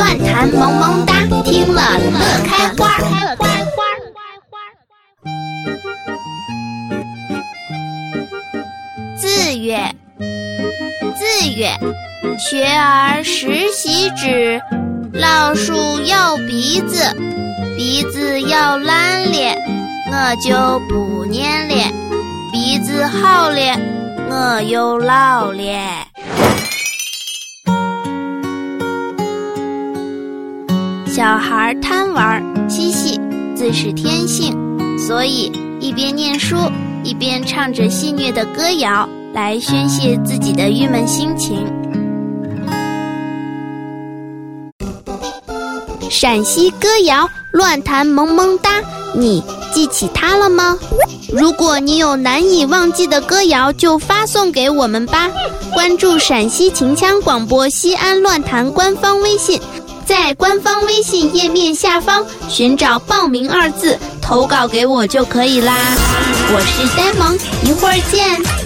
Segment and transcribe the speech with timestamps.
[0.00, 1.12] 乱弹萌萌哒，
[1.44, 2.98] 听了乐开花。
[9.14, 9.94] 字曰：
[11.18, 11.78] 字曰，
[12.38, 14.58] 学而时习之，
[15.12, 15.74] 老树
[16.06, 17.14] 要鼻子，
[17.76, 19.54] 鼻子要烂咧，
[20.06, 21.92] 我就不念咧。
[22.50, 23.78] 鼻子好咧，
[24.30, 26.09] 我又老咧。
[31.12, 33.20] 小孩贪玩嬉戏，
[33.56, 34.56] 自是天性，
[34.96, 35.50] 所以
[35.80, 36.56] 一边念书，
[37.02, 41.66] 一边唱着戏谑的歌谣，来宣泄自己的郁闷心情。
[46.08, 48.80] 陕西歌谣乱弹萌萌哒，
[49.12, 50.78] 你记起它了吗？
[51.32, 55.28] 如果你有难以忘记的歌谣，就发送给我们吧。
[55.74, 59.60] 关注陕西秦腔广播西安乱弹官方微信。
[60.10, 65.72] 在官方微信页面下方寻找“报名”二字，投稿给我就可以啦。
[66.52, 68.59] 我是呆萌，一会儿见。